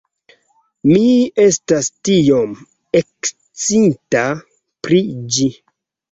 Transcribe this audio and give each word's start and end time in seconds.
Mi 0.91 1.01
estas 1.41 1.89
tiom 2.09 2.55
ekscita 3.01 4.23
pri 4.87 5.03
ĝi 5.37 5.51